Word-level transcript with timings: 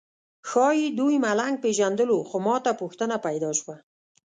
ښایي 0.49 0.87
دوی 0.99 1.15
ملنګ 1.25 1.55
پېژندلو 1.63 2.17
خو 2.29 2.37
ماته 2.45 2.71
پوښتنه 2.81 3.15
پیدا 3.25 3.49
شوه. 3.59 3.75